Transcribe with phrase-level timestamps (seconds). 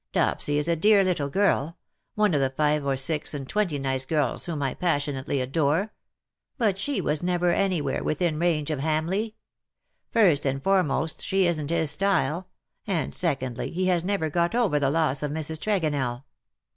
[0.13, 1.77] Dopsy is a dear little girl—
[2.15, 5.93] one of the five or six and twenty nice girls whom I passionately adore;
[6.57, 9.33] but she was never anywhere within range of Hamleigh.
[10.09, 12.49] First and foremost she isn't his style,
[12.87, 15.59] and secondly he has never got over the loss of Mrs.
[15.59, 16.23] Tregonell.